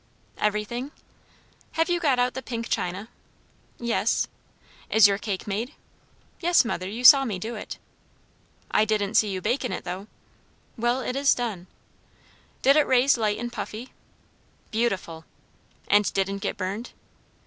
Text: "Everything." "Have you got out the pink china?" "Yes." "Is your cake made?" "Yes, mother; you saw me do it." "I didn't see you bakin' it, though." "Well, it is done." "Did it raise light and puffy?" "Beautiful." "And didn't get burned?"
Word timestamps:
"Everything." 0.39 0.91
"Have 1.73 1.87
you 1.87 1.99
got 1.99 2.17
out 2.17 2.33
the 2.33 2.41
pink 2.41 2.69
china?" 2.69 3.07
"Yes." 3.77 4.27
"Is 4.89 5.05
your 5.07 5.19
cake 5.19 5.45
made?" 5.45 5.75
"Yes, 6.39 6.65
mother; 6.65 6.89
you 6.89 7.03
saw 7.03 7.23
me 7.23 7.37
do 7.37 7.53
it." 7.53 7.77
"I 8.71 8.83
didn't 8.83 9.13
see 9.13 9.29
you 9.29 9.41
bakin' 9.41 9.71
it, 9.71 9.83
though." 9.83 10.07
"Well, 10.75 11.01
it 11.01 11.15
is 11.15 11.35
done." 11.35 11.67
"Did 12.63 12.77
it 12.77 12.87
raise 12.87 13.15
light 13.15 13.37
and 13.37 13.53
puffy?" 13.53 13.89
"Beautiful." 14.71 15.23
"And 15.87 16.11
didn't 16.15 16.39
get 16.39 16.57
burned?" 16.57 16.93